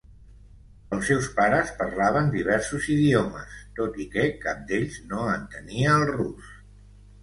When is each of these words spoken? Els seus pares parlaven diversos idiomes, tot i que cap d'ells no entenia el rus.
Els 0.95 1.03
seus 1.09 1.27
pares 1.39 1.73
parlaven 1.83 2.33
diversos 2.37 2.89
idiomes, 2.95 3.55
tot 3.79 4.03
i 4.07 4.11
que 4.17 4.27
cap 4.49 4.67
d'ells 4.75 5.01
no 5.17 5.33
entenia 5.39 5.97
el 6.03 6.13
rus. 6.19 6.55